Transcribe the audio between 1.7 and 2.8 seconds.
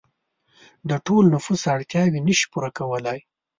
اړتیاوې نشي پوره